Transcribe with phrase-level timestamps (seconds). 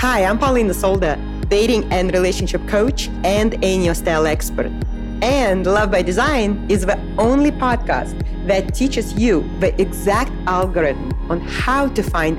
[0.00, 1.16] Hi, I'm Paulina Solda,
[1.48, 4.70] dating and relationship coach and a style expert.
[5.22, 8.14] And Love by Design is the only podcast
[8.46, 12.36] that teaches you the exact algorithm on how to find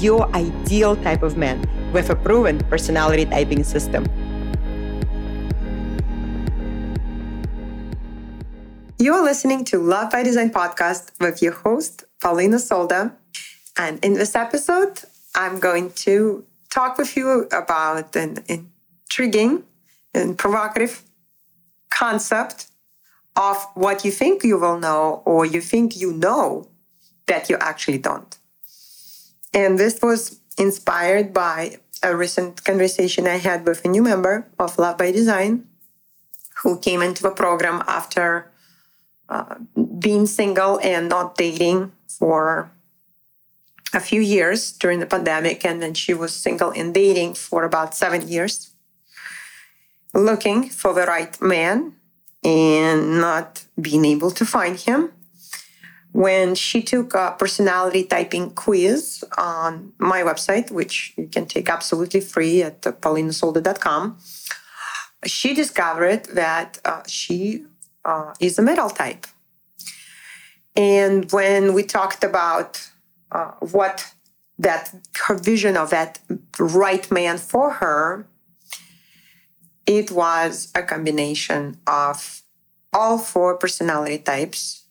[0.00, 4.06] your ideal type of man with a proven personality typing system.
[9.00, 13.16] You're listening to Love by Design podcast with your host, Paulina Solda.
[13.76, 15.00] And in this episode,
[15.34, 19.64] I'm going to talk with you about an intriguing
[20.14, 21.02] and provocative
[21.90, 22.66] concept
[23.36, 26.68] of what you think you will know or you think you know
[27.26, 28.38] that you actually don't.
[29.52, 34.78] And this was inspired by a recent conversation I had with a new member of
[34.78, 35.66] Love by Design
[36.62, 38.50] who came into the program after
[39.28, 39.56] uh,
[39.98, 42.70] being single and not dating for
[43.92, 45.64] a few years during the pandemic.
[45.64, 48.70] And then she was single and dating for about seven years,
[50.14, 51.94] looking for the right man
[52.42, 55.12] and not being able to find him.
[56.12, 62.20] When she took a personality typing quiz on my website, which you can take absolutely
[62.20, 64.18] free at paulinasolda.com,
[65.24, 67.64] she discovered that uh, she
[68.04, 69.26] uh, is a middle type.
[70.74, 72.89] And when we talked about
[73.32, 74.12] uh, what
[74.58, 74.94] that
[75.26, 76.18] her vision of that
[76.58, 78.26] right man for her,
[79.86, 82.42] it was a combination of
[82.92, 84.84] all four personality types,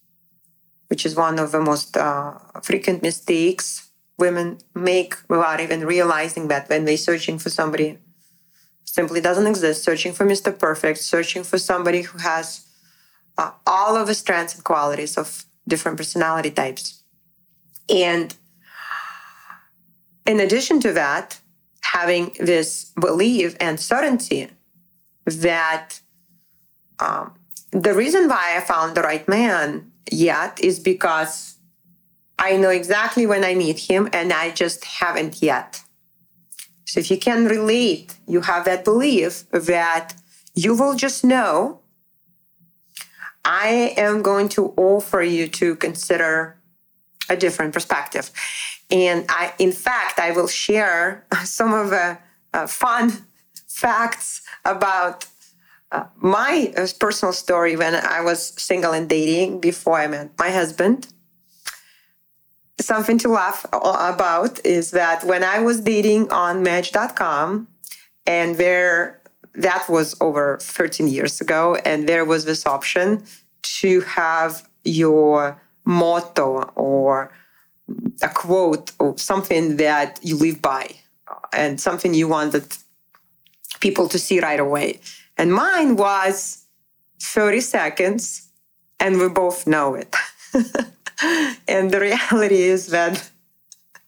[0.88, 6.70] which is one of the most uh, frequent mistakes women make without even realizing that
[6.70, 7.98] when they're searching for somebody
[8.84, 10.58] simply doesn't exist, searching for Mr.
[10.58, 12.68] Perfect, searching for somebody who has
[13.38, 16.98] uh, all of the strengths and qualities of different personality types.
[17.94, 18.36] And
[20.26, 21.40] in addition to that,
[21.82, 24.50] having this belief and certainty
[25.26, 26.00] that
[27.00, 27.34] um,
[27.72, 31.58] the reason why I found the right man yet is because
[32.38, 35.81] I know exactly when I need him and I just haven't yet.
[36.86, 40.16] So if you can relate, you have that belief that
[40.56, 41.81] you will just know
[43.46, 46.59] I am going to offer you to consider
[47.29, 48.31] a different perspective.
[48.90, 52.17] And I, in fact, I will share some of the
[52.53, 53.25] uh, fun
[53.67, 55.25] facts about
[55.91, 60.51] uh, my uh, personal story when I was single and dating before I met my
[60.51, 61.07] husband.
[62.79, 67.68] Something to laugh about is that when I was dating on Match.com,
[68.25, 69.19] and there
[69.56, 71.75] that was over 13 years ago.
[71.85, 73.23] And there was this option
[73.62, 77.31] to have your motto or
[78.22, 80.85] a quote or something that you live by
[81.51, 82.66] and something you wanted
[83.79, 85.00] people to see right away.
[85.38, 86.66] And mine was
[87.22, 88.50] 30 seconds,
[89.00, 90.16] and we both know it.
[91.67, 93.29] and the reality is that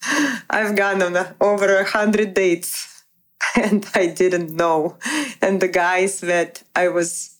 [0.49, 3.03] I've gone on over a hundred dates
[3.55, 4.97] and I didn't know.
[5.41, 7.37] And the guys that I was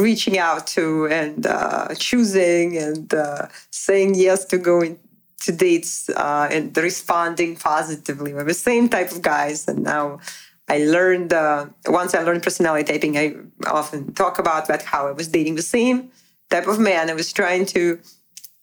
[0.00, 4.98] reaching out to and uh, choosing and uh, saying yes to going
[5.40, 9.68] to dates uh, and responding positively were the same type of guys.
[9.68, 10.20] And now
[10.68, 13.34] I learned, uh, once I learned personality typing, I
[13.66, 16.10] often talk about that how I was dating the same
[16.50, 17.10] type of man.
[17.10, 18.00] I was trying to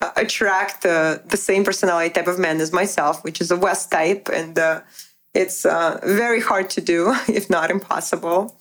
[0.02, 4.28] uh, attract the same personality type of man as myself, which is a West type.
[4.34, 4.82] And uh,
[5.36, 8.58] it's very hard to do, if not impossible,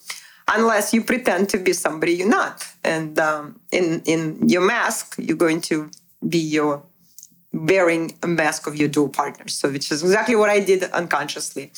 [0.51, 2.67] unless you pretend to be somebody you're not.
[2.85, 5.91] And um, in in your mask, you're going to
[6.29, 6.83] be your
[7.53, 9.55] bearing a mask of your dual partners.
[9.55, 11.73] So, which is exactly what I did unconsciously.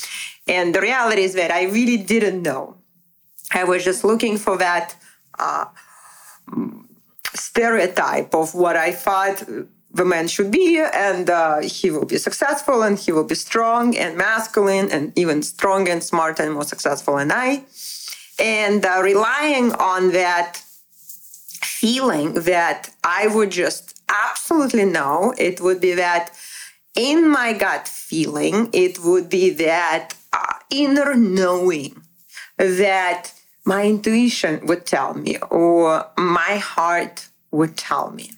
[0.47, 2.77] And the reality is that I really didn't know.
[3.53, 4.97] I was just looking for that
[5.39, 5.67] uh,
[7.35, 9.45] stereotype of what I thought
[9.95, 13.95] the man should be, and uh, he will be successful, and he will be strong
[13.97, 17.65] and masculine, and even strong and smart and more successful than I.
[18.39, 20.63] And uh, relying on that
[21.83, 26.33] feeling that I would just absolutely know, it would be that
[26.95, 32.03] in my gut feeling, it would be that uh, inner knowing
[32.57, 33.33] that
[33.65, 38.33] my intuition would tell me or my heart would tell me.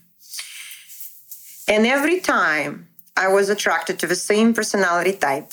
[1.67, 5.52] And every time I was attracted to the same personality type,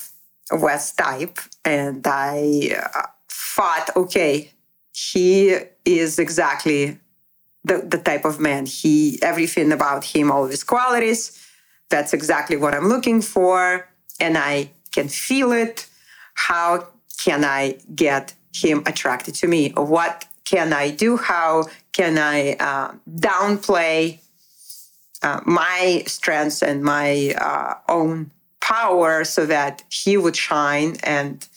[0.52, 3.08] West type, and I uh,
[3.56, 4.52] thought, okay,
[4.94, 7.00] he is exactly
[7.64, 8.66] the, the type of man.
[8.66, 11.38] He everything about him, all his qualities,
[11.90, 13.88] that's exactly what I'm looking for,
[14.20, 15.88] and I can feel it.
[16.34, 16.88] How
[17.24, 19.70] can I get him attracted to me?
[19.76, 21.18] What can I do?
[21.18, 24.20] How can I uh, downplay
[25.22, 31.48] uh, my strengths and my uh, own power so that he would shine and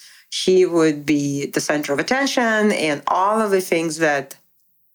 [0.42, 4.36] he would be the center of attention and all of the things that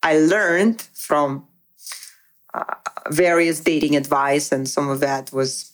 [0.04, 1.48] I learned from
[2.54, 2.76] uh,
[3.10, 5.72] various dating advice, and some of that was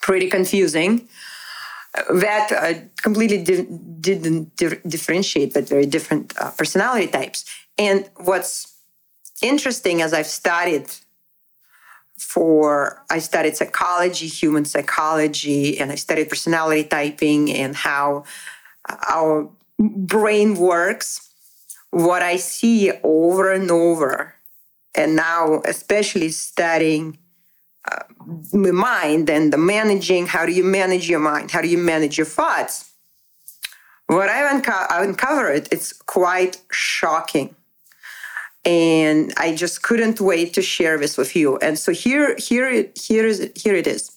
[0.00, 1.08] pretty confusing.
[2.08, 3.68] That uh, completely di-
[4.00, 7.44] didn't di- differentiate, but very different uh, personality types.
[7.78, 8.74] And what's
[9.42, 10.86] interesting as I've studied
[12.18, 18.24] for, I studied psychology, human psychology, and I studied personality typing and how
[19.08, 21.28] our brain works.
[21.90, 24.34] What I see over and over
[24.94, 27.18] and now especially studying
[27.90, 28.04] uh,
[28.52, 31.50] the mind and the managing how do you manage your mind?
[31.50, 32.90] How do you manage your thoughts?
[34.06, 37.54] What i've, unco- I've uncovered it's quite shocking.
[38.64, 41.58] And i just couldn't wait to share this with you.
[41.58, 44.10] And so here here here is here it is.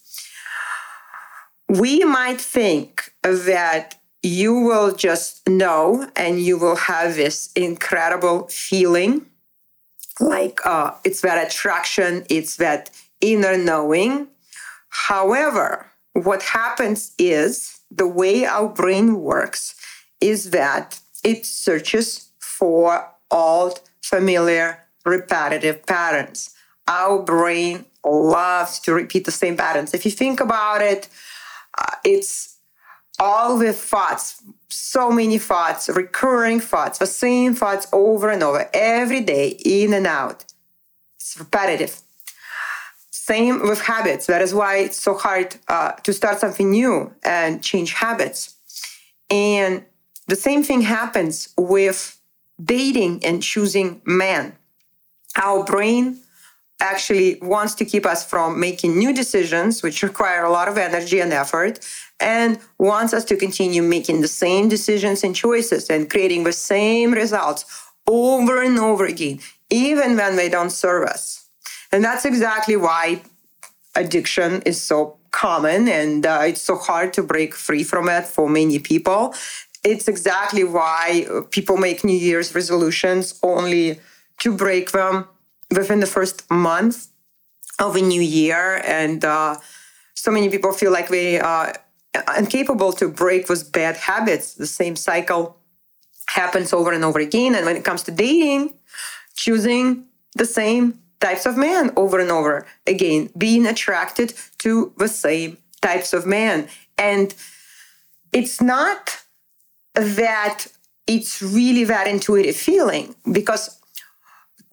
[1.68, 9.24] We might think that you will just know and you will have this incredible feeling
[10.19, 12.89] like uh, it's that attraction, it's that
[13.22, 14.27] inner knowing.
[14.89, 19.75] However, what happens is the way our brain works
[20.19, 26.56] is that it searches for old, familiar, repetitive patterns.
[26.88, 29.94] Our brain loves to repeat the same patterns.
[29.94, 31.10] If you think about it,
[31.77, 32.55] uh, it's
[33.20, 34.42] all the thoughts
[34.76, 40.06] so many thoughts, recurring thoughts, the same thoughts over and over every day, in and
[40.06, 40.46] out.
[41.16, 42.02] It's repetitive.
[43.10, 44.28] Same with habits.
[44.28, 48.56] That is why it's so hard uh, to start something new and change habits.
[49.30, 49.86] And
[50.28, 52.20] the same thing happens with
[52.64, 54.56] dating and choosing men.
[55.36, 56.20] Our brain
[56.80, 61.19] actually wants to keep us from making new decisions, which require a lot of energy
[61.19, 61.80] and effort,
[62.19, 67.13] and wants us to continue making the same decisions and choices and creating the same
[67.13, 67.66] results
[68.07, 69.39] over and over again,
[69.69, 71.48] even when they don't serve us.
[71.92, 73.22] And that's exactly why
[73.95, 78.50] addiction is so common and uh, it's so hard to break free from it for
[78.50, 79.33] many people.
[79.83, 84.00] It's exactly why people make New Year's resolutions only
[84.39, 85.27] to break them
[85.72, 87.08] within the first month
[87.80, 88.82] of a new year.
[88.86, 89.58] And uh,
[90.14, 91.74] so many people feel like they are
[92.38, 94.54] incapable to break with bad habits.
[94.54, 95.58] The same cycle
[96.28, 97.56] happens over and over again.
[97.56, 98.74] And when it comes to dating,
[99.36, 105.58] choosing the same types of men over and over again, being attracted to the same
[105.82, 106.68] types of men.
[106.98, 107.34] And
[108.32, 109.24] it's not
[109.94, 110.68] that
[111.08, 113.80] it's really that intuitive feeling because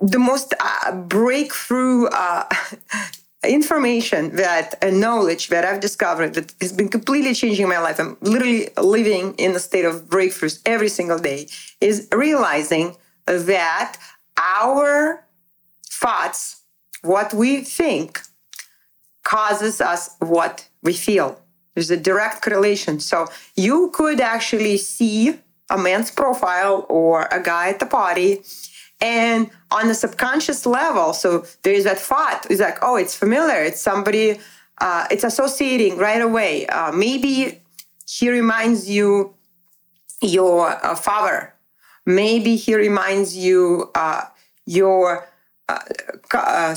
[0.02, 2.48] the most uh, breakthrough uh,
[3.48, 7.98] information that and knowledge that I've discovered that has been completely changing my life.
[8.00, 11.46] I'm literally living in a state of breakthroughs every single day.
[11.80, 12.96] Is realizing
[13.26, 13.96] that
[14.36, 15.24] our
[15.86, 16.62] thoughts,
[17.02, 18.20] what we think,
[19.22, 21.40] causes us what we feel.
[21.74, 22.98] There's a direct correlation.
[22.98, 25.38] So you could actually see
[25.70, 28.42] a man's profile or a guy at the party
[29.02, 33.60] and on the subconscious level, so there's that thought, it's like, oh, it's familiar.
[33.60, 34.38] It's somebody,
[34.78, 36.66] uh, it's associating right away.
[36.68, 37.60] Uh, maybe
[38.08, 39.34] he reminds you
[40.20, 41.52] your uh, father.
[42.06, 44.22] Maybe he reminds you uh,
[44.66, 45.26] your
[45.68, 45.80] uh,
[46.32, 46.76] uh,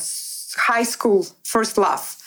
[0.58, 2.17] high school first love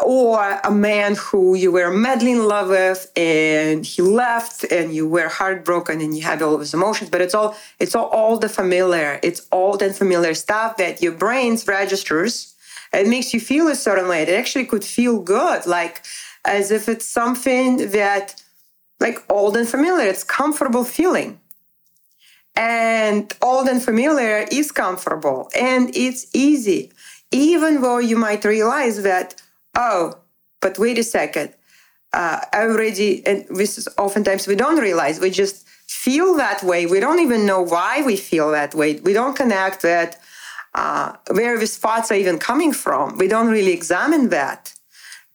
[0.00, 5.06] or a man who you were madly in love with and he left and you
[5.06, 8.38] were heartbroken and you had all of his emotions but it's all it's all, all
[8.38, 12.54] the familiar it's all the familiar stuff that your brains registers.
[12.94, 14.22] It makes you feel a certain way.
[14.22, 16.02] It actually could feel good like
[16.44, 18.42] as if it's something that
[18.98, 21.38] like old and familiar it's comfortable feeling.
[22.56, 26.92] And old and familiar is comfortable and it's easy.
[27.30, 29.41] Even though you might realize that
[29.76, 30.14] oh,
[30.60, 31.54] but wait a second.
[32.12, 36.86] Uh, I already, and this is oftentimes we don't realize, we just feel that way.
[36.86, 39.00] We don't even know why we feel that way.
[39.00, 40.20] We don't connect that
[40.74, 43.18] uh, where these thoughts are even coming from.
[43.18, 44.74] We don't really examine that.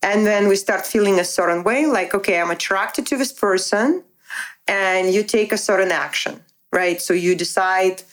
[0.03, 4.03] And then we start feeling a certain way, like, okay, I'm attracted to this person,
[4.67, 6.41] and you take a certain action,
[6.71, 7.01] right?
[7.01, 8.03] So you decide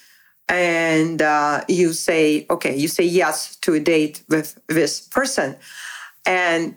[0.49, 5.57] and uh, you say, okay, you say yes to a date with this person
[6.26, 6.76] and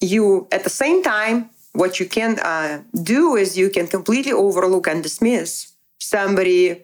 [0.00, 4.86] you at the same time what you can uh, do is you can completely overlook
[4.86, 6.82] and dismiss somebody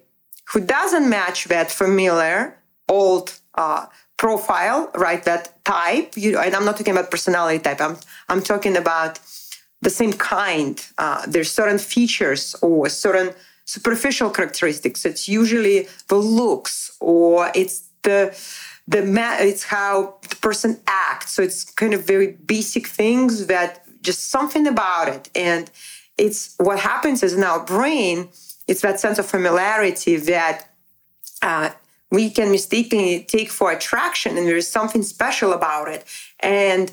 [0.52, 2.56] who doesn't match that familiar
[2.88, 3.86] old uh,
[4.16, 5.22] profile, right?
[5.24, 6.16] That type.
[6.16, 7.80] You, and I'm not talking about personality type.
[7.80, 7.96] I'm
[8.28, 9.18] I'm talking about
[9.80, 10.74] the same kind.
[10.98, 13.32] Uh, there's certain features or certain
[13.64, 15.04] superficial characteristics.
[15.04, 18.36] It's usually the looks or it's the
[18.90, 21.32] the ma- it's how the person acts.
[21.34, 25.30] So it's kind of very basic things that just something about it.
[25.34, 25.70] And
[26.18, 28.28] it's what happens is in our brain,
[28.66, 30.56] it's that sense of familiarity that
[31.40, 31.70] uh,
[32.10, 36.04] we can mistakenly take for attraction, and there is something special about it.
[36.40, 36.90] And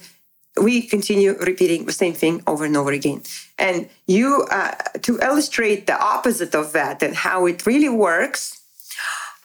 [0.62, 3.24] we continue repeating the same thing over and over again.
[3.58, 8.57] And you, uh, to illustrate the opposite of that and how it really works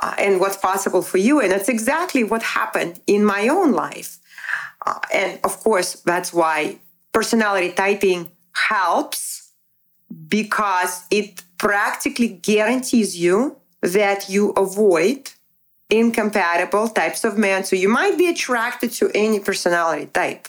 [0.02, 4.18] uh, and what's possible for you, and that's exactly what happened in my own life.
[4.84, 6.78] Uh, and of course, that's why
[7.12, 9.52] personality typing helps
[10.28, 15.30] because it practically guarantees you that you avoid
[15.88, 17.64] incompatible types of men.
[17.64, 20.48] So you might be attracted to any personality type.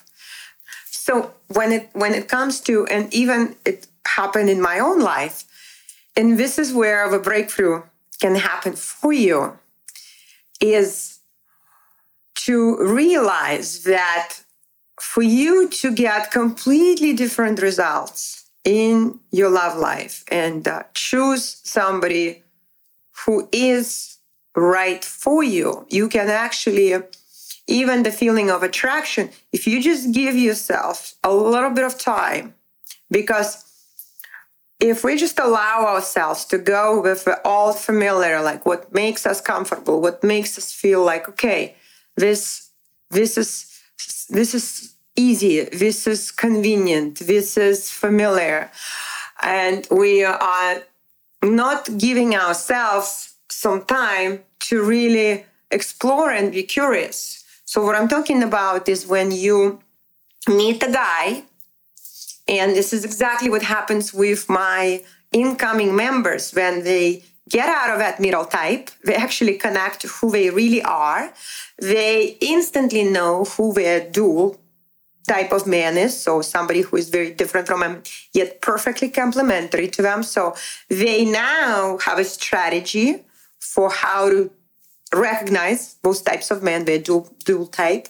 [0.85, 5.43] So when it when it comes to and even it happened in my own life,
[6.15, 7.83] and this is where the breakthrough
[8.23, 9.39] can happen for you,
[10.61, 11.19] is
[12.47, 12.57] to
[13.01, 14.29] realize that
[15.11, 18.17] for you to get completely different results
[18.63, 22.43] in your love life and uh, choose somebody
[23.25, 24.17] who is
[24.55, 26.93] right for you, you can actually,
[27.67, 32.53] even the feeling of attraction, if you just give yourself a little bit of time,
[33.11, 33.51] because
[34.79, 40.01] if we just allow ourselves to go with old familiar, like what makes us comfortable,
[40.01, 41.75] what makes us feel like, okay,
[42.17, 42.69] this,
[43.09, 43.79] this is,
[44.29, 48.71] this is easy, this is convenient, this is familiar.
[49.41, 50.83] And we are
[51.43, 57.43] not giving ourselves some time to really explore and be curious.
[57.65, 59.79] So, what I'm talking about is when you
[60.47, 61.43] meet a guy,
[62.47, 67.99] and this is exactly what happens with my incoming members when they get out of
[67.99, 71.33] that middle type, they actually connect who they really are.
[71.81, 74.59] They instantly know who their dual
[75.27, 76.19] type of man is.
[76.19, 80.23] So somebody who is very different from them, yet perfectly complementary to them.
[80.23, 80.55] So
[80.89, 83.23] they now have a strategy
[83.59, 84.51] for how to
[85.13, 88.07] recognize those types of men, their dual, dual type,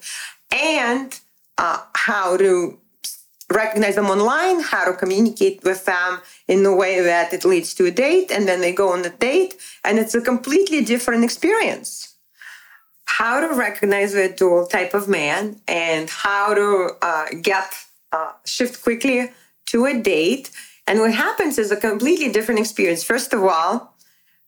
[0.52, 1.20] and
[1.58, 2.80] uh, how to
[3.52, 7.86] recognize them online, how to communicate with them in a way that it leads to
[7.86, 12.14] a date, and then they go on the date, and it's a completely different experience
[13.06, 17.72] how to recognize the dual type of man and how to uh, get
[18.12, 19.32] uh, shift quickly
[19.68, 20.50] to a date.
[20.88, 23.04] And what happens is a completely different experience.
[23.04, 23.96] First of all,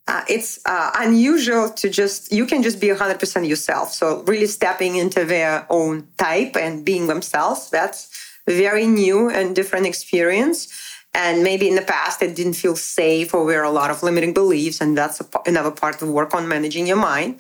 [0.08, 4.98] uh, it's uh, unusual to just you can just be 100% yourself so really stepping
[4.98, 10.68] into their own type and being themselves that's very new and different experience
[11.14, 14.34] and maybe in the past it didn't feel safe or are a lot of limiting
[14.34, 17.40] beliefs and that's a, another part of work on managing your mind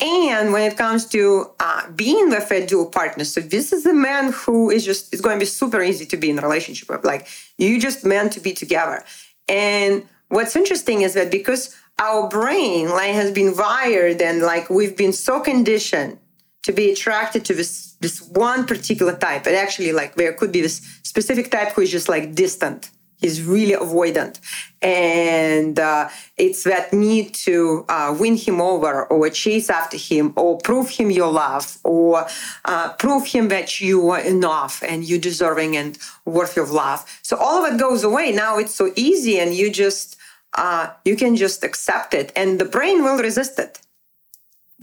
[0.00, 3.92] and when it comes to uh, being with a dual partner, so this is a
[3.92, 6.88] man who is just, it's going to be super easy to be in a relationship
[6.88, 7.04] with.
[7.04, 9.04] Like, you just meant to be together.
[9.48, 14.96] And what's interesting is that because our brain like has been wired and like we've
[14.96, 16.18] been so conditioned
[16.64, 20.60] to be attracted to this this one particular type, but actually like there could be
[20.60, 22.90] this specific type who is just like distant
[23.24, 24.38] He's really avoidant.
[24.82, 30.58] And uh, it's that need to uh, win him over or chase after him or
[30.58, 32.26] prove him your love or
[32.66, 37.00] uh, prove him that you are enough and you deserving and worthy of love.
[37.22, 38.30] So all of it goes away.
[38.30, 40.18] Now it's so easy and you just,
[40.58, 43.80] uh, you can just accept it and the brain will resist it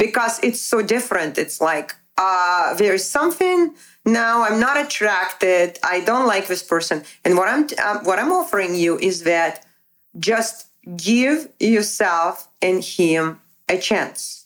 [0.01, 1.37] because it's so different.
[1.37, 3.73] It's like, uh, there is something
[4.05, 7.03] now i'm not attracted i don't like this person.
[7.23, 9.65] And what i'm um, what i'm offering you is that
[10.19, 10.67] just
[10.97, 13.39] give yourself and him
[13.69, 14.45] a chance.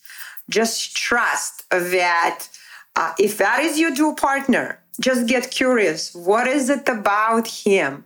[0.49, 2.47] Just trust that
[2.95, 6.13] uh, if that is your dual partner just get curious.
[6.13, 8.05] What is it about him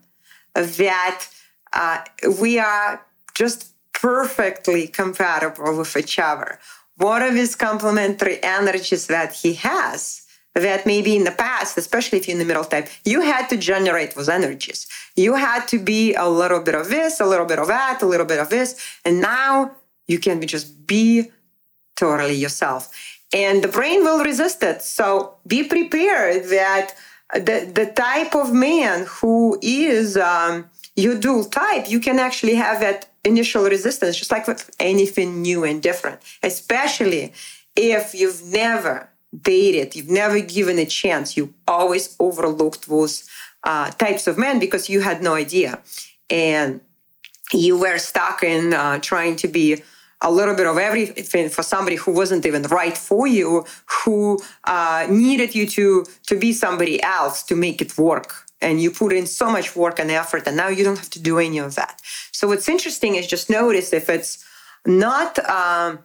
[0.53, 1.27] that
[1.73, 1.99] uh,
[2.41, 3.59] we are just
[3.93, 6.59] perfectly compatible with each other
[6.99, 10.23] what are his complementary energies that he has
[10.55, 13.55] that maybe in the past, especially if you're in the middle type, you had to
[13.57, 14.87] generate those energies.
[15.15, 18.05] You had to be a little bit of this, a little bit of that, a
[18.05, 18.75] little bit of this.
[19.05, 19.71] And now
[20.07, 21.31] you can just be
[21.95, 22.91] totally yourself.
[23.33, 24.81] And the brain will resist it.
[24.81, 26.95] So be prepared that
[27.33, 32.79] the, the type of man who is um, your dual type, you can actually have
[32.79, 37.33] that initial resistance, just like with anything new and different, especially
[37.75, 39.09] if you've never
[39.41, 43.29] dated, you've never given a chance, you always overlooked those
[43.63, 45.79] uh, types of men because you had no idea.
[46.29, 46.81] And
[47.53, 49.81] you were stuck in uh, trying to be
[50.21, 53.65] a little bit of everything for somebody who wasn't even right for you,
[54.03, 58.45] who uh, needed you to to be somebody else to make it work.
[58.61, 61.21] And you put in so much work and effort, and now you don't have to
[61.21, 62.01] do any of that.
[62.31, 64.45] So what's interesting is just notice if it's
[64.85, 65.99] not um,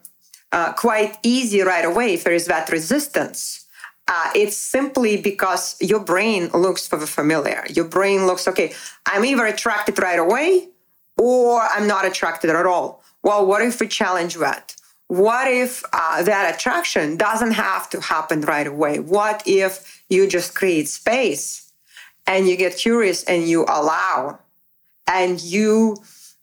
[0.53, 3.67] uh, quite easy right away, if there is that resistance.
[4.07, 7.65] Uh, it's simply because your brain looks for the familiar.
[7.71, 8.75] Your brain looks, okay,
[9.07, 10.69] I'm either attracted right away
[11.17, 14.77] or I'm not attracted at all well, what if we challenge that?
[15.09, 18.99] What if uh, that attraction doesn't have to happen right away?
[18.99, 21.64] What if you just create space
[22.27, 24.39] and you get curious and you allow
[25.07, 25.97] and you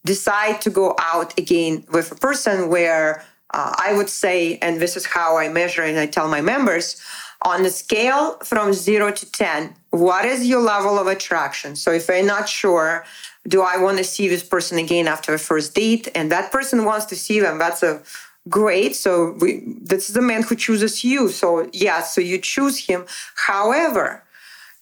[0.05, 3.23] decide to go out again with a person where
[3.53, 7.01] uh, I would say, and this is how I measure and I tell my members,
[7.43, 11.75] on a scale from zero to 10, what is your level of attraction?
[11.75, 13.03] So if I'm not sure,
[13.47, 16.07] do I want to see this person again after a first date?
[16.13, 17.57] And that person wants to see them.
[17.57, 18.01] That's a
[18.47, 18.95] great.
[18.95, 21.29] So we, this is the man who chooses you.
[21.29, 23.05] So yeah, so you choose him.
[23.35, 24.23] However,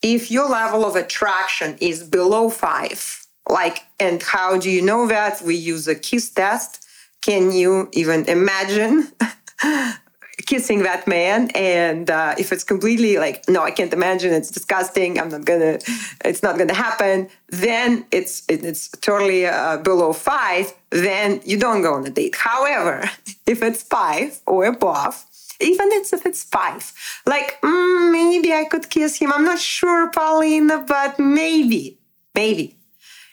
[0.02, 5.42] if your level of attraction is below five, like, and how do you know that?
[5.42, 6.86] We use a kiss test.
[7.22, 9.12] Can you even imagine
[10.46, 15.20] kissing that man and uh, if it's completely like no i can't imagine it's disgusting
[15.20, 15.78] i'm not gonna
[16.26, 21.94] it's not gonna happen then it's it's totally uh, below five then you don't go
[21.94, 23.10] on a date however
[23.46, 25.26] if it's five or above
[25.60, 26.94] even if it's five
[27.26, 31.98] like mm, maybe i could kiss him i'm not sure paulina but maybe
[32.36, 32.76] maybe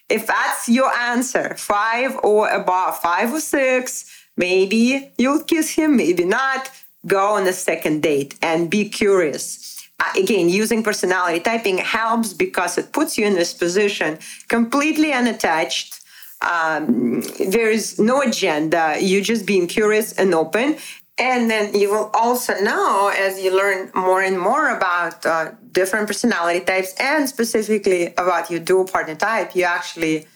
[0.08, 6.24] if that's your answer five or above five or six maybe you'll kiss him maybe
[6.24, 6.70] not
[7.06, 9.88] go on a second date and be curious.
[10.00, 16.00] Uh, again, using personality typing helps because it puts you in this position completely unattached.
[16.42, 18.96] Um, there is no agenda.
[19.00, 20.76] You're just being curious and open.
[21.18, 26.06] And then you will also know as you learn more and more about uh, different
[26.06, 30.26] personality types and specifically about your dual partner type, you actually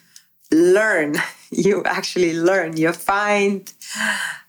[0.50, 1.16] learn.
[1.52, 2.76] You actually learn.
[2.76, 3.60] You find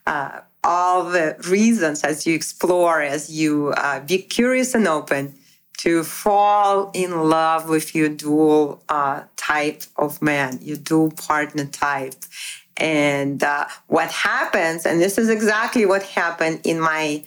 [0.06, 5.34] uh, all the reasons as you explore, as you uh, be curious and open
[5.78, 12.14] to fall in love with your dual uh, type of man, your dual partner type.
[12.76, 17.24] And uh, what happens, and this is exactly what happened in my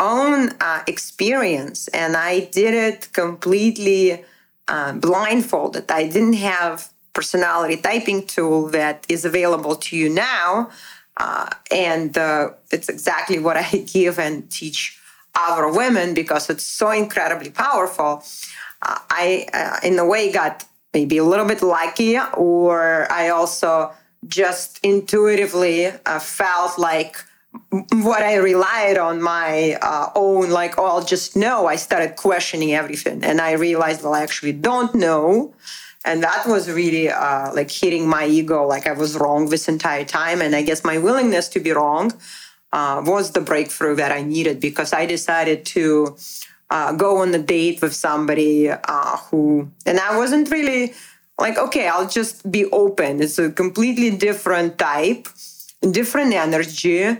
[0.00, 4.24] own uh, experience, and I did it completely
[4.68, 5.90] uh, blindfolded.
[5.90, 10.70] I didn't have personality typing tool that is available to you now.
[11.16, 15.00] Uh, and uh, it's exactly what I give and teach
[15.34, 18.22] other women because it's so incredibly powerful.
[18.82, 23.92] Uh, I, in a way, got maybe a little bit lucky, or I also
[24.26, 27.24] just intuitively uh, felt like
[27.92, 31.66] what I relied on my uh, own, like, oh, I'll just know.
[31.66, 35.54] I started questioning everything, and I realized, well, I actually don't know
[36.04, 40.04] and that was really uh, like hitting my ego like i was wrong this entire
[40.04, 42.12] time and i guess my willingness to be wrong
[42.72, 46.16] uh, was the breakthrough that i needed because i decided to
[46.70, 50.94] uh, go on a date with somebody uh, who and i wasn't really
[51.38, 53.20] like okay i'll just be open.
[53.22, 55.28] It's a completely different type
[55.92, 57.16] different energy.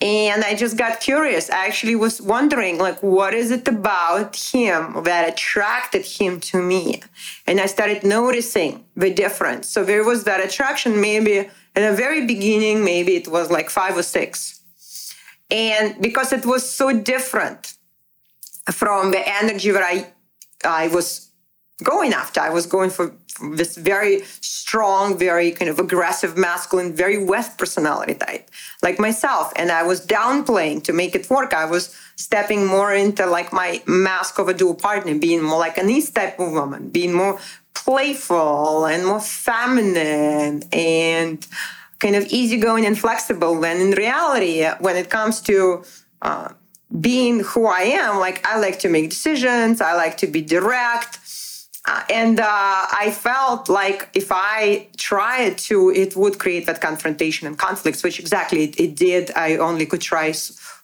[0.00, 1.50] And i just got curious.
[1.50, 7.02] I actually was wondering like what is it about him that attracted him to me?
[7.46, 9.68] And i started noticing the difference.
[9.68, 13.96] So there was that attraction maybe in the very beginning maybe it was like five
[13.96, 14.62] or six.
[15.50, 17.74] And because it was so different
[18.70, 20.12] from the energy that i
[20.64, 21.27] i was
[21.82, 23.12] going after i was going for
[23.52, 28.50] this very strong, very kind of aggressive, masculine, very West personality type,
[28.82, 29.52] like myself.
[29.56, 31.54] And I was downplaying to make it work.
[31.54, 35.78] I was stepping more into like my mask of a dual partner, being more like
[35.78, 37.38] an East type of woman, being more
[37.74, 41.46] playful and more feminine and
[42.00, 43.58] kind of easygoing and flexible.
[43.58, 45.84] When in reality, when it comes to
[46.22, 46.48] uh,
[47.00, 51.20] being who I am, like I like to make decisions, I like to be direct.
[52.10, 52.46] And uh,
[53.04, 58.18] I felt like if I tried to, it would create that confrontation and conflicts, which
[58.24, 59.24] exactly it, it did.
[59.46, 60.32] I only could try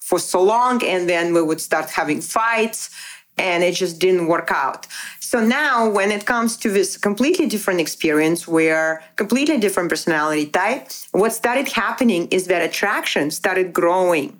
[0.09, 2.91] for so long, and then we would start having fights.
[3.37, 4.87] and it just didn't work out.
[5.21, 10.89] So now, when it comes to this completely different experience where completely different personality type,
[11.13, 14.39] what started happening is that attraction started growing.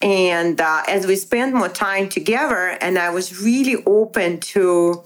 [0.00, 5.04] And uh, as we spent more time together, and I was really open to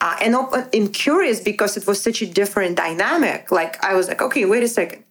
[0.00, 3.50] uh, and open and curious because it was such a different dynamic.
[3.50, 5.04] Like I was like, okay, wait a second.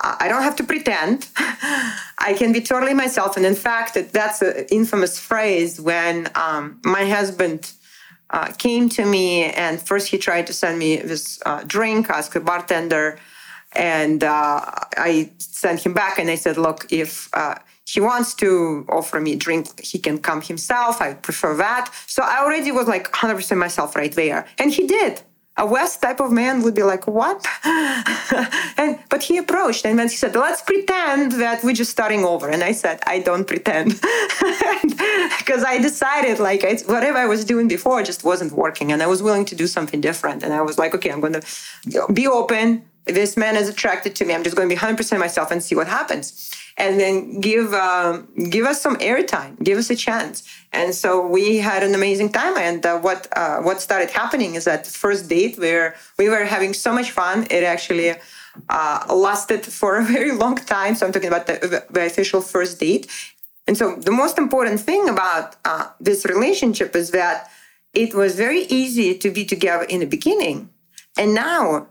[0.00, 1.28] I don't have to pretend.
[1.36, 3.36] I can be totally myself.
[3.36, 7.72] And in fact, that's an infamous phrase when um, my husband
[8.30, 12.34] uh, came to me and first he tried to send me this uh, drink, ask
[12.34, 13.18] a bartender,
[13.72, 14.64] and uh,
[14.96, 19.34] I sent him back and I said, look, if uh, he wants to offer me
[19.34, 21.00] a drink, he can come himself.
[21.00, 21.92] I prefer that.
[22.06, 24.46] So I already was like 100% myself right there.
[24.58, 25.22] And he did
[25.56, 30.08] a West type of man would be like, "What?" and but he approached, and then
[30.08, 33.92] he said, "Let's pretend that we're just starting over." And I said, "I don't pretend,"
[35.38, 39.22] because I decided like whatever I was doing before just wasn't working, and I was
[39.22, 40.42] willing to do something different.
[40.42, 42.84] And I was like, "Okay, I'm going to be open.
[43.04, 44.34] This man is attracted to me.
[44.34, 48.28] I'm just going to be 100% myself and see what happens." And then give um,
[48.50, 50.42] give us some airtime, give us a chance.
[50.72, 52.56] And so we had an amazing time.
[52.56, 56.74] And uh, what uh, what started happening is that first date where we were having
[56.74, 57.46] so much fun.
[57.50, 58.14] It actually
[58.68, 60.94] uh, lasted for a very long time.
[60.94, 63.08] So I'm talking about the, the official first date.
[63.66, 67.50] And so the most important thing about uh, this relationship is that
[67.94, 70.68] it was very easy to be together in the beginning.
[71.16, 71.86] And now,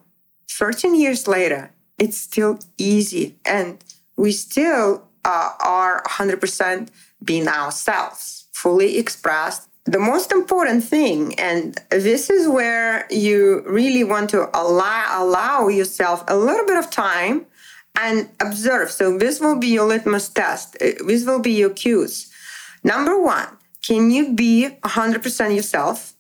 [0.52, 3.38] 13 years later, it's still easy.
[3.46, 3.84] And
[4.16, 6.90] we still uh, are 100%
[7.24, 9.70] being ourselves, fully expressed.
[9.86, 16.24] The most important thing, and this is where you really want to allow, allow yourself
[16.28, 17.46] a little bit of time
[18.00, 18.92] and observe.
[18.92, 22.32] So, this will be your litmus test, uh, this will be your cues.
[22.84, 23.48] Number one,
[23.86, 26.13] can you be 100% yourself?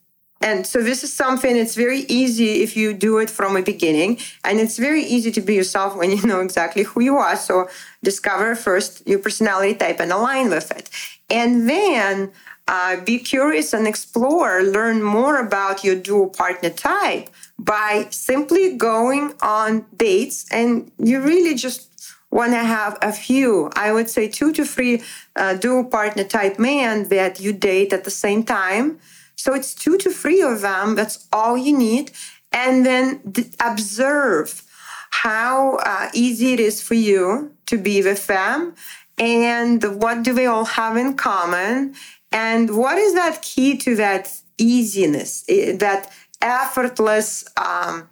[0.43, 4.19] And so this is something it's very easy if you do it from a beginning.
[4.43, 7.37] And it's very easy to be yourself when you know exactly who you are.
[7.37, 7.69] So
[8.03, 10.89] discover first your personality type and align with it.
[11.29, 12.33] And then
[12.67, 19.33] uh, be curious and explore, learn more about your dual partner type by simply going
[19.41, 20.45] on dates.
[20.51, 21.89] And you really just
[22.31, 25.03] want to have a few, I would say two to three
[25.37, 28.99] uh, dual partner type men that you date at the same time
[29.43, 30.95] so it's two to three of them.
[30.95, 32.13] That's all you need.
[32.53, 33.19] And then
[33.59, 34.63] observe
[35.11, 38.73] how uh, easy it is for you to be with them
[39.17, 41.93] and what do they all have in common
[42.31, 44.23] and what is that key to that
[44.57, 45.43] easiness
[45.87, 46.09] that
[46.41, 48.07] effortless um,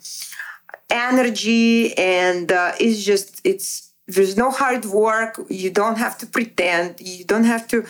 [0.90, 7.00] energy and uh, it's just it's there's no hard work you don't have to pretend
[7.00, 7.86] you don't have to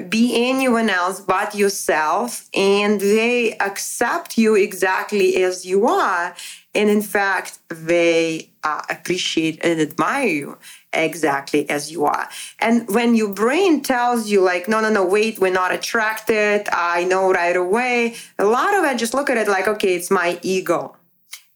[0.00, 6.34] be anyone else but yourself and they accept you exactly as you are.
[6.74, 10.58] And in fact they uh, appreciate and admire you
[10.92, 12.28] exactly as you are.
[12.58, 16.68] And when your brain tells you like no no no wait we're not attracted.
[16.72, 20.10] I know right away a lot of it just look at it like okay it's
[20.10, 20.96] my ego.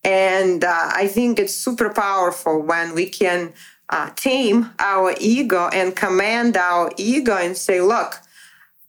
[0.03, 3.53] And uh, i think it's super powerful when we can
[3.91, 8.21] uh, tame our ego and command our ego and say, look,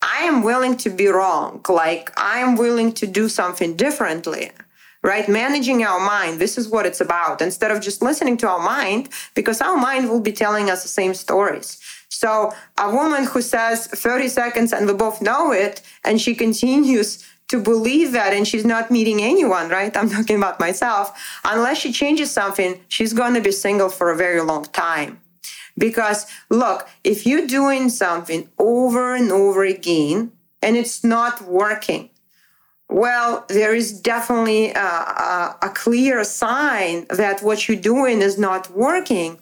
[0.01, 1.61] I am willing to be wrong.
[1.69, 4.51] Like, I am willing to do something differently,
[5.03, 5.27] right?
[5.29, 7.41] Managing our mind, this is what it's about.
[7.41, 10.89] Instead of just listening to our mind, because our mind will be telling us the
[10.89, 11.79] same stories.
[12.09, 17.23] So, a woman who says 30 seconds and we both know it, and she continues
[17.47, 19.95] to believe that and she's not meeting anyone, right?
[19.97, 21.19] I'm talking about myself.
[21.43, 25.19] Unless she changes something, she's going to be single for a very long time.
[25.77, 30.31] Because look, if you're doing something over and over again
[30.61, 32.09] and it's not working,
[32.89, 38.69] well, there is definitely a, a, a clear sign that what you're doing is not
[38.71, 39.39] working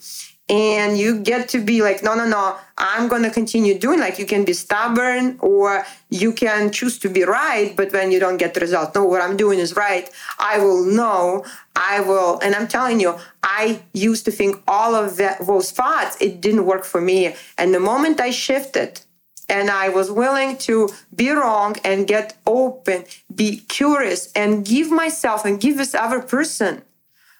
[0.49, 4.17] and you get to be like no no no i'm going to continue doing like
[4.17, 8.37] you can be stubborn or you can choose to be right but when you don't
[8.37, 10.09] get the result no what i'm doing is right.
[10.39, 15.17] I will know i will and i'm telling you i used to think all of
[15.17, 17.35] that, those thoughts it didn't work for me.
[17.57, 19.01] And the moment i shifted
[19.49, 25.43] and I was willing to be wrong and get open, be curious, and give myself
[25.43, 26.83] and give this other person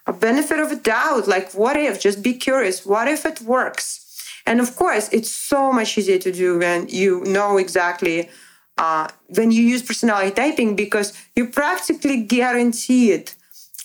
[0.10, 1.94] a benefit of a doubt like what if?
[2.08, 2.86] Just be curious.
[2.94, 3.86] What if it works?
[4.48, 8.30] And of course it's so much easier to do when you know exactly
[8.80, 13.36] uh, when you use personality typing because you practically guarantee it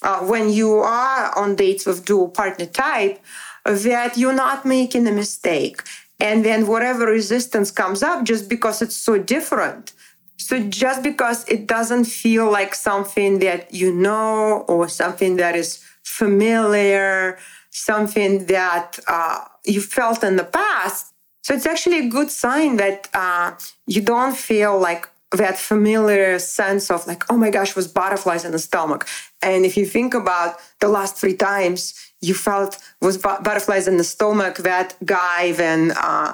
[0.03, 3.21] uh, when you are on dates with dual partner type
[3.67, 5.83] that you're not making a mistake.
[6.21, 9.93] And then whatever resistance comes up just because it's so different.
[10.37, 15.85] So just because it doesn't feel like something that you know or something that is
[16.21, 17.39] familiar,
[17.71, 23.09] something that uh, you felt in the past, so it's actually a good sign that
[23.13, 23.53] uh,
[23.87, 28.53] you don't feel like that familiar sense of like, oh my gosh, was butterflies in
[28.53, 29.07] the stomach.
[29.43, 31.81] And if you think about the last three times
[32.23, 36.33] you felt was butterflies in the stomach, that guy then uh,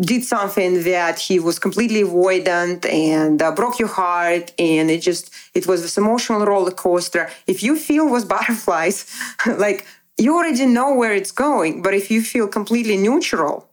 [0.00, 5.32] did something that he was completely avoidant and uh, broke your heart and it just
[5.54, 7.30] it was this emotional roller coaster.
[7.46, 9.10] If you feel was butterflies
[9.46, 9.86] like
[10.18, 11.82] you already know where it's going.
[11.82, 13.68] But if you feel completely neutral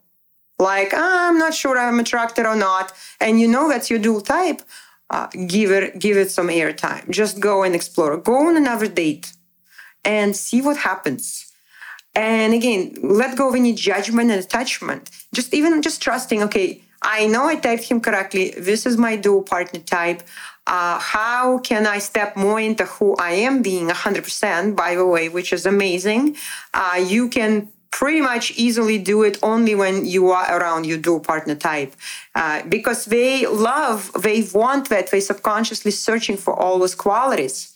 [0.60, 4.20] like ah, i'm not sure i'm attracted or not and you know that's your dual
[4.20, 4.62] type
[5.10, 7.08] uh, give it give it some airtime.
[7.10, 8.16] Just go and explore.
[8.16, 9.32] Go on another date
[10.04, 11.52] and see what happens
[12.14, 15.10] and again, let go of any judgment and attachment.
[15.32, 18.50] Just even just trusting, okay, I know I typed him correctly.
[18.56, 20.22] This is my dual partner type.
[20.66, 25.28] Uh, how can I step more into who I am being 100%, by the way,
[25.28, 26.36] which is amazing.
[26.72, 31.20] Uh, you can pretty much easily do it only when you are around your dual
[31.20, 31.94] partner type
[32.34, 37.73] uh, because they love, they want that, they subconsciously searching for all those qualities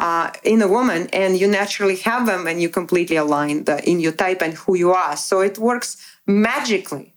[0.00, 4.00] uh, in a woman and you naturally have them and you completely align the, in
[4.00, 5.14] your type and who you are.
[5.14, 5.90] So it works
[6.26, 7.12] magically.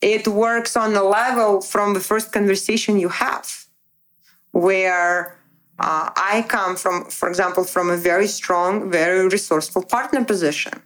[0.00, 3.66] It works on the level from the first conversation you have,
[4.50, 5.38] where
[5.78, 10.82] uh, I come from, for example, from a very strong, very resourceful partner position.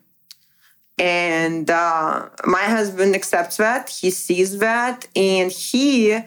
[0.98, 6.20] And uh, my husband accepts that, he sees that, and he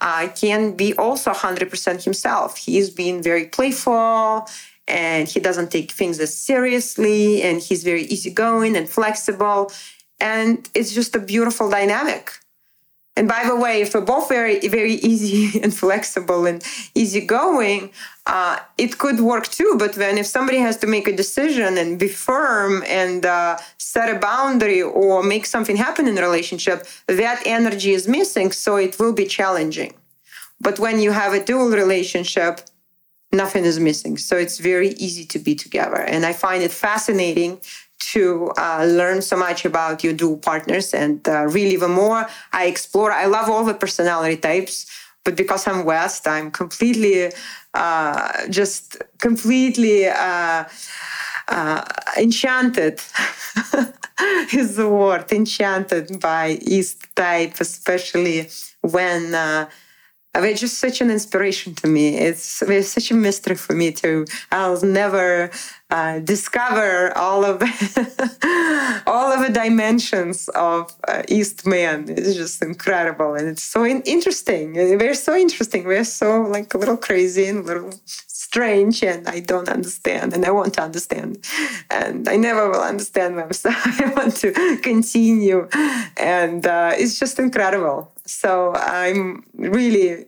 [0.00, 2.56] uh, can be also 100% himself.
[2.56, 4.48] He's being very playful
[4.88, 9.72] and he doesn't take things as seriously and he's very easygoing and flexible.
[10.20, 12.32] And it's just a beautiful dynamic.
[13.16, 16.62] And by the way, if we're both very, very easy and flexible and
[16.94, 17.90] easygoing,
[18.26, 19.76] uh, it could work too.
[19.78, 24.14] But then if somebody has to make a decision and be firm and uh, set
[24.14, 28.52] a boundary or make something happen in the relationship, that energy is missing.
[28.52, 29.94] So it will be challenging.
[30.60, 32.60] But when you have a dual relationship,
[33.32, 34.18] nothing is missing.
[34.18, 36.00] So it's very easy to be together.
[36.00, 37.60] And I find it fascinating
[37.98, 40.94] to uh, learn so much about your dual partners.
[40.94, 44.86] And uh, really, the more I explore, I love all the personality types.
[45.24, 47.32] But because I'm West, I'm completely,
[47.74, 50.64] uh, just completely uh,
[51.48, 51.84] uh,
[52.16, 53.00] enchanted
[54.52, 58.48] is the word, enchanted by East type, especially
[58.82, 59.68] when uh,
[60.32, 62.16] they're just such an inspiration to me.
[62.16, 64.26] It's, it's such a mystery for me too.
[64.52, 65.50] I'll never
[65.90, 67.62] uh, discover all of
[69.06, 72.06] all of the dimensions of uh, East Man.
[72.08, 74.74] It's just incredible, and it's so in- interesting.
[74.74, 75.84] We're so interesting.
[75.84, 80.44] We're so like a little crazy and a little strange, and I don't understand, and
[80.44, 81.44] I want to understand,
[81.90, 83.50] and I never will understand them.
[83.56, 85.68] So I want to continue,
[86.16, 88.12] and uh, it's just incredible.
[88.26, 90.26] So I'm really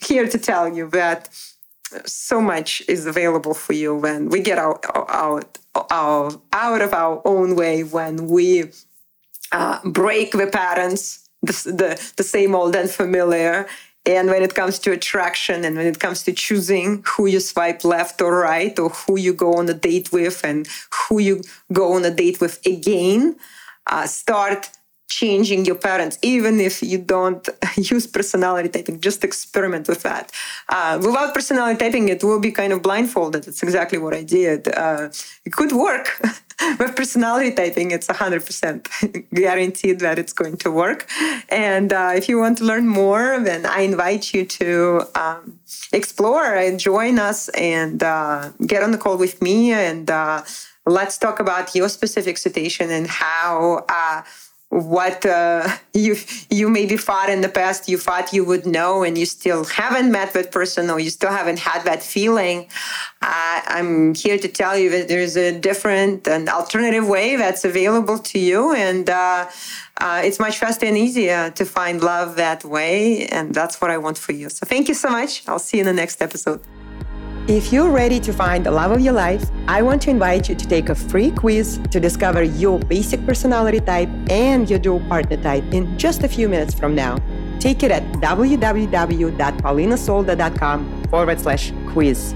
[0.00, 1.28] here to tell you that
[2.04, 5.58] so much is available for you when we get out, out,
[5.90, 8.70] out, out of our own way, when we
[9.52, 13.66] uh, break the patterns, the, the, the same old and familiar.
[14.04, 17.84] And when it comes to attraction and when it comes to choosing who you swipe
[17.84, 20.68] left or right, or who you go on a date with and
[21.08, 23.36] who you go on a date with again,
[23.88, 24.70] uh, start
[25.08, 30.32] changing your parents, even if you don't use personality typing, just experiment with that.
[30.68, 33.44] Uh, without personality typing, it will be kind of blindfolded.
[33.44, 34.68] That's exactly what I did.
[34.68, 35.08] Uh,
[35.44, 36.20] it could work.
[36.78, 41.06] With personality typing, it's 100% guaranteed that it's going to work.
[41.50, 45.60] And uh, if you want to learn more, then I invite you to um,
[45.92, 49.72] explore and join us and uh, get on the call with me.
[49.72, 50.44] And uh,
[50.86, 54.22] let's talk about your specific situation and how uh,
[54.76, 56.16] what uh, you
[56.50, 60.12] you maybe thought in the past you thought you would know and you still haven't
[60.12, 62.68] met that person or you still haven't had that feeling.
[63.22, 68.38] I'm here to tell you that there's a different and alternative way that's available to
[68.38, 69.48] you and uh,
[69.98, 73.98] uh it's much faster and easier to find love that way and that's what i
[73.98, 74.48] want for you.
[74.50, 75.42] So thank you so much.
[75.48, 76.60] I'll see you in the next episode
[77.48, 80.56] if you're ready to find the love of your life, I want to invite you
[80.56, 85.36] to take a free quiz to discover your basic personality type and your dual partner
[85.36, 87.18] type in just a few minutes from now.
[87.60, 92.34] Take it at www.paulinasolda.com forward slash quiz.